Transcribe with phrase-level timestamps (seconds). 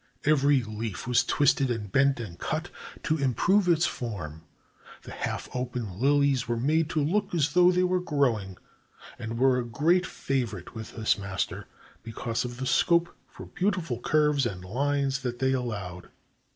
[0.25, 2.71] Every leaf was twisted and bent and cut
[3.03, 4.41] to improve its form.
[5.03, 8.65] The half open lilies were made to look as though they were grow 419 JAPAN
[9.23, 11.67] ing, and were a great favorite with this master
[12.01, 16.09] because of the scope for beautiful curves and lines that they allowed.